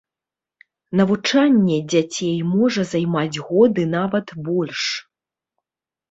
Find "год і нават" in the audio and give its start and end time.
3.49-4.27